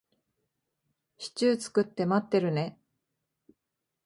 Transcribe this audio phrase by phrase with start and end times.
[1.19, 2.79] シチュー作って待ってるね。